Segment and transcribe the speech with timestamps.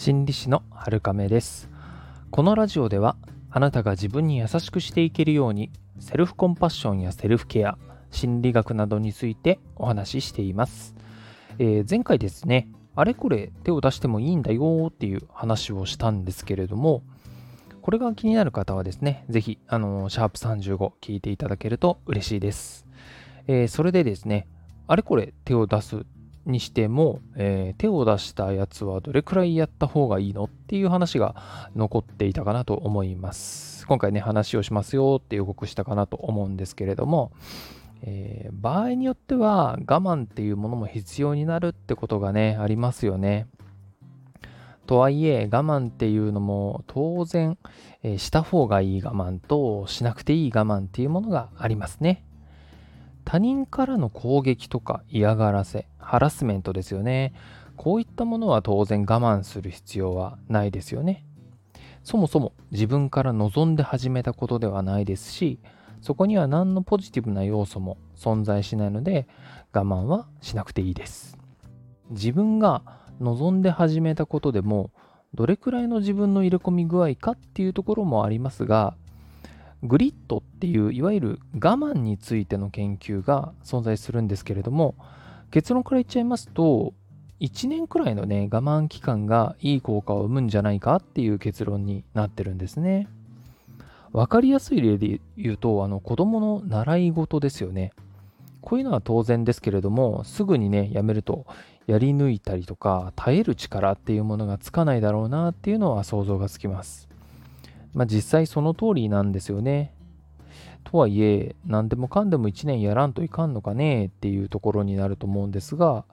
[0.00, 1.68] 心理師の春亀です
[2.30, 3.16] このラジオでは
[3.50, 7.76] あなたが自分に優しくしていけるようにセルフコンパッションやセルフケア
[8.10, 10.94] 心理学などについてお話ししています、
[11.58, 17.02] えー、前回ですねあれこれ手を出してもいいんだよっていう話をしたんですけれども
[17.82, 22.86] これが気になる方はですね、ぜひ、あのシャープ35聞いていただけると嬉しいです。
[23.46, 24.46] えー、それでですね、
[24.86, 26.04] あれこれ手を出す
[26.50, 31.34] にしても、えー、手を出したやつはどれくらいやった方がいいのっていう話が
[31.74, 33.86] 残っていたかなと思います。
[33.86, 37.32] 今回ね、話をしますよって予告したかなと思うんですけれども、
[38.02, 43.46] えー、場合によっては我慢っていうものも必要になるってことがね、ありますよね。
[44.86, 47.58] とはいえ、我慢っていうのも当然、
[48.02, 52.24] えー、した方がいい我慢としなくていい我慢っていうものがありますね。
[53.24, 57.32] 他人からの攻撃とか嫌がらせ、ハラスメントですよね。
[57.76, 61.24] こういったものは当然我慢する必要はないですよね。
[62.02, 65.60] そもそも自分から望んで始めたことではないですし、
[66.00, 69.28] そこには何のポジティブな要素も存在しないので、
[69.72, 71.38] 我慢はしなくていいです。
[72.10, 72.82] 自分が
[73.20, 74.90] 望んで始めたことでも、
[75.34, 78.96] どれくらいの自分の入れ込み具合かっていうところもありますが、
[79.84, 84.96] グリッドっていういわゆる我慢についての研究が存在するんですけれども
[85.50, 86.94] 結論から言っちゃいますと
[87.40, 93.08] 1年くらいのね我慢期間がいい効果を生むんじゃないかっていう結論になってるんですね。
[94.12, 97.92] 分かりやすい例で言うとあの子供の習い事ですよね。
[98.60, 101.46] こういうのは当然ですけれどもすぐにねやめると
[101.86, 107.08] やり抜いたりとか耐える力っていうものがつかないだろうなっていうのは想像がつきます。
[107.94, 109.92] まあ、実際その通りなんですよね。
[110.84, 116.04] とはいえ、何でもかんでも1年やらんといかんのかねっていうところになると思うんですが、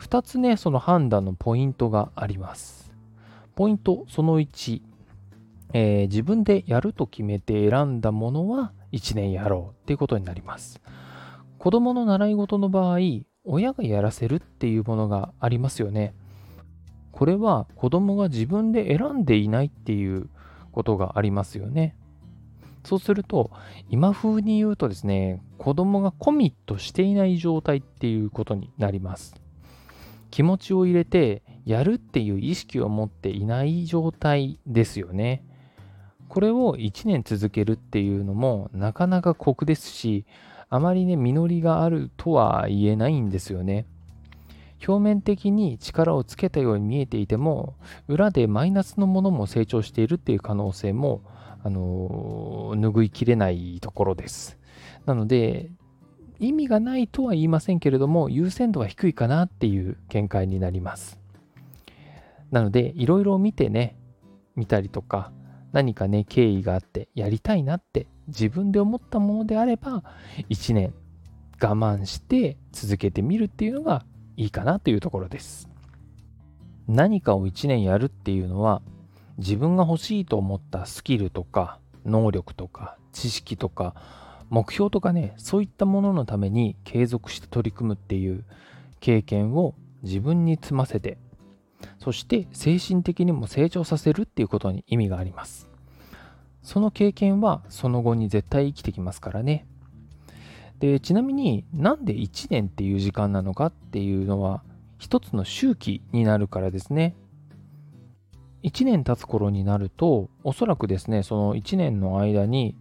[0.00, 2.92] 2つね、その判断のポイントがあります。
[3.54, 4.82] ポイントその1、
[5.74, 10.80] えー、自分でやると決めて選んだものは1年やろうっていうことになります。
[11.58, 12.98] 子供の習い事の場合、
[13.44, 16.14] 親がやらせるっていうものがありますよね。
[17.10, 20.28] これは子供が自分で選んでいないっていう
[20.72, 21.94] ことがありますよね。
[22.84, 23.50] そうすると、
[23.88, 29.34] 今風に言うとですね、子供がコミットしていない状態っていうことになります。
[30.30, 35.44] 気持ちを入れて、やるっていう意識を持っていない状態ですよね。
[36.28, 40.24] これを1年続けるっていうのもなかなか酷ですし、
[40.70, 43.86] あまりね、実りがあるとは言えないんですよね。
[44.86, 47.76] 表面的に力をつけたように見えていても
[48.08, 51.22] 裏でマイナスのものも成長しているっていう可能性も
[51.64, 54.58] あの拭いきれないところです。
[55.06, 55.70] なので
[56.38, 61.20] 意味がないとは言いませんけれども優先度は低いかなっていう見解になります。
[62.50, 63.96] なのでいろいろ見てね
[64.56, 65.32] 見たりとか
[65.72, 70.02] 何かね経緯があってやりたいなって自分で思ったものであれば
[70.50, 70.94] 1年
[71.60, 74.04] 我慢して続けてみるっていうのが
[74.36, 75.68] いいかなというところです。
[76.88, 78.82] 何かを1年やるっていうのは
[79.38, 83.94] 自分が欲しいと思ったスキルとか能力とか知識とか
[84.50, 88.44] 目標とかねそういったもののために継続して取り組むっていう
[89.00, 91.18] 経験を自分に積ませて
[91.98, 95.68] そして精神的にも成長させるっていうことに意味があります
[96.62, 99.66] その経験はその後に絶対生きてきますからね
[100.78, 104.64] でちなみになんで1年っていう時間なのかっていうのは
[104.98, 107.16] 一つの周期になるからですね。
[108.62, 112.76] 1年経つ頃になるとおそらくですねその1年の間に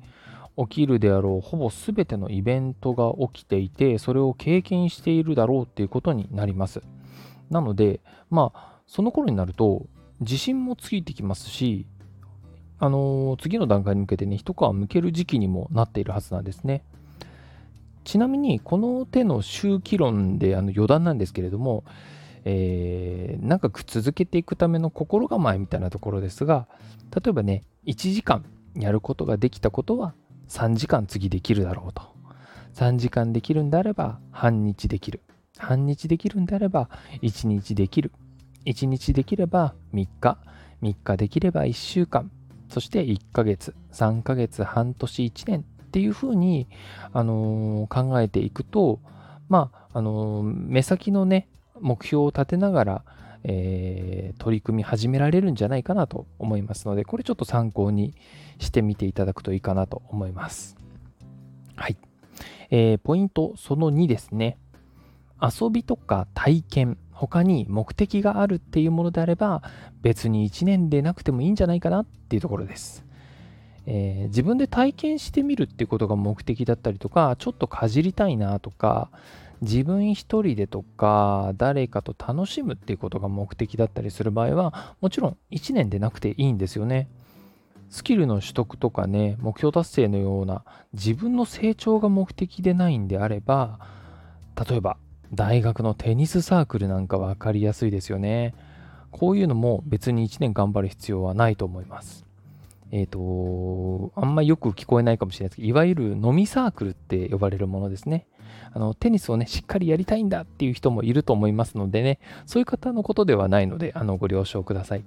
[0.58, 6.82] 起きるであろうほぼ全てのイベントが起きていてそれを経験しているだろうっていうことになります。
[7.50, 9.88] なのでまあその頃になると
[10.20, 11.88] 自信もついてきますし
[12.80, 16.84] あのー、次の段階に向けてね一皮むける時期にもなっているはずなんですね。
[18.04, 21.84] ちなみにこの手の周期論であの余談なんですけれども、
[22.46, 26.68] えー、長く続けていくための心構えみたいなところですが
[27.16, 28.44] 例えばね1時間
[28.76, 30.14] やることができたことは
[30.50, 32.12] 3時間次できるだろうと。
[32.74, 35.22] 3時間できるんであれば半日できる。
[35.58, 36.90] 半日できるんであれば
[37.22, 38.12] 1日できる。
[38.66, 40.38] 1日できれば3日。
[40.82, 42.32] 3日できれば1週間。
[42.70, 43.76] そして1ヶ月。
[43.92, 45.62] 3ヶ月半年1年。
[45.62, 46.68] っていうふうに、
[47.12, 49.02] あのー、考えていくと、
[49.50, 51.50] まあ、あのー、目先のね、
[51.82, 53.04] 目標を立てながら、
[53.44, 58.14] えー、取り組み始められるんじゃないかなと思いますので、これちょっと参考に
[58.60, 60.78] してみていただくといいかなと思います。
[61.76, 61.98] はい。
[62.70, 64.58] えー、ポイントその2ですね。
[65.42, 69.64] 遊びとか体験、他に目的があるっていうものであれば
[70.02, 73.04] 別に1年でなくてもいいんじゃないかなっていうところです。
[73.88, 79.10] えー、自分で体験してみるっていうことが目的だったりとかちょっとかじりたいなとか
[79.62, 87.10] 自分一人でとか誰かと楽しむっていうことが目的だったりする場合はもちろん1年でなくていいんですよね。
[87.90, 90.64] スキルの取得とかね目標達成のような
[90.94, 93.80] 自分の成長が目的でないんであれば
[94.70, 94.98] 例えば
[95.34, 98.54] 大学のテニスサークルなんか分かりやすいですよね。
[99.12, 102.31] こういうのも別に1年頑張る必要はないと思います。
[102.92, 108.28] えっ、ー、と、あんまりよく聞こえないかもしれないですけど、いわゆる飲みサークルって呼ばれるものですね。
[108.74, 115.06] あの、テニスをね、しっかりやりたいんだっていう人もいると思いますのでね、そういう方のことではないので、あの、ご了承ください。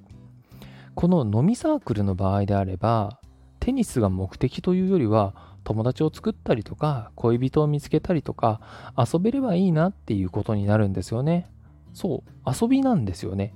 [0.94, 3.20] この飲みサークルの場合であれば、
[3.60, 8.60] テニスが目的というよりは、友達を作ったりとか、恋人を見つけたりとか、
[8.96, 11.50] 遊べればいいなっていうことになるんですよね。
[11.92, 13.54] そう、遊びなんですよね。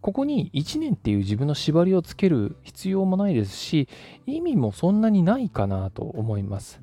[0.00, 3.88] ここに1年っていう自分の縛りをつける必要もないですし、
[4.26, 6.80] 意味もそんなにないかなと思います。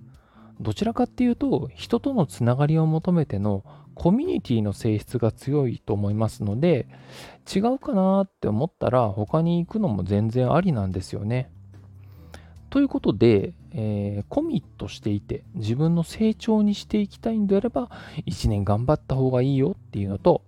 [0.59, 3.63] どちらかっていうと、人とのつながりを求めての
[3.95, 6.87] コミュニティの性質が強いと思いますので、
[7.53, 11.49] 違うかなって思ったら他に行くのも全然ありなんですよね。
[12.69, 17.89] ということで、えー、コミットしていて自分の成長にしていきたいんであれば
[18.25, 20.43] 1年頑張った方がいいよっていうのと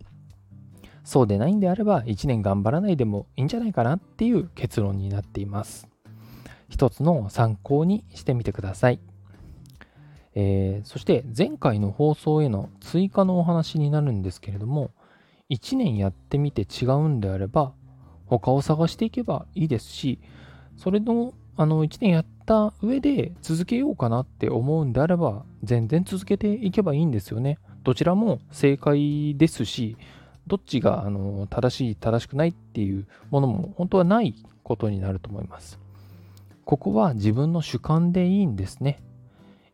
[1.09, 5.87] そうでないんであれば1年頑張らないでもいいんじゃないかなっていう結論になっています。
[6.69, 8.99] 一つの参考にしてみてください。
[10.35, 14.91] えー、そして前回の放送への追加のお話になるんですけれども
[15.49, 17.73] 1年やってみて違うんであれば
[18.27, 20.19] 他を探していけばいいですし
[20.77, 27.57] それのあの1年やった上で続けようかなって思うんであれば全然続けていけばいいんですよね。
[27.83, 29.97] どちらも正解ですし
[30.49, 35.79] どっちがあの正しい正しくないっていうものも本当はないことになると思います。
[36.65, 38.99] ここは自分の主観でいいんですね。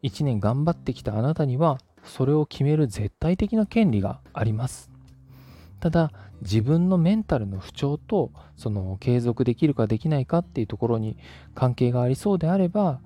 [0.03, 4.91] 1年頑張ってきたあなたにはそれを決める絶対的な権利があります。
[5.79, 6.11] ただ
[6.41, 11.17] 自分のメンタルの不調とその継続できるかできないかっていうところに
[11.53, 12.99] 関係がありそうであれば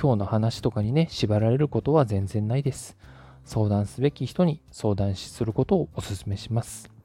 [0.00, 2.96] 今日の話とかにね縛られることは全然ないです。
[3.44, 6.99] 相談すべき人に相談することをお勧めします。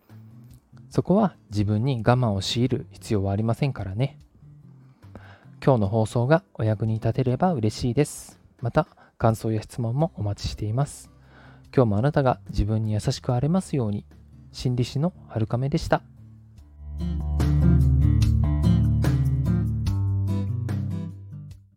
[0.95, 4.17] そこは自分に我慢を強いる必要はありませんからね。
[5.61, 8.39] 今日の放送がお役に立てれば嬉しいです。
[8.61, 8.87] また、
[9.17, 11.11] 感想や質問もお待ちしています。
[11.75, 14.05] 今日もあなたが自分に優しくあれますように。
[14.53, 16.01] 心理師の春亀でした。